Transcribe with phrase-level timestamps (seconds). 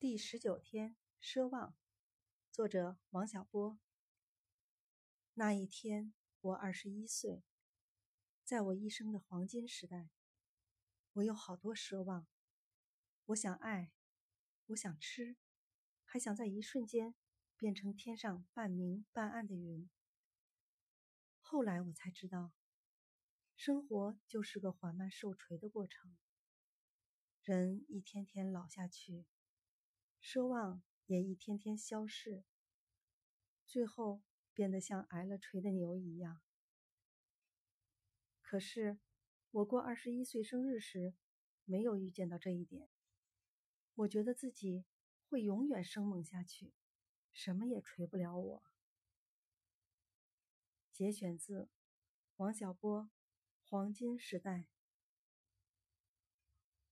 [0.00, 1.76] 第十九天，奢望。
[2.52, 3.80] 作者王小波。
[5.34, 7.42] 那一天，我二十一岁，
[8.44, 10.10] 在我一生的黄金时代，
[11.14, 12.28] 我有好多奢望。
[13.24, 13.90] 我想爱，
[14.66, 15.36] 我想吃，
[16.04, 17.16] 还想在一瞬间
[17.56, 19.90] 变成天上半明半暗的云。
[21.40, 22.52] 后来我才知道，
[23.56, 26.16] 生活就是个缓慢受锤的过程，
[27.42, 29.26] 人一天天老下去。
[30.30, 32.44] 奢望也一天天消逝，
[33.64, 34.20] 最后
[34.52, 36.42] 变得像挨了锤的牛一样。
[38.42, 38.98] 可是，
[39.50, 41.14] 我过二十一岁生日时，
[41.64, 42.90] 没有预见到这一点。
[43.94, 44.84] 我觉得自己
[45.30, 46.74] 会永远生猛下去，
[47.32, 48.62] 什么也锤不了我。
[50.92, 51.70] 节选自
[52.36, 53.04] 王小波
[53.64, 54.58] 《黄金时代》。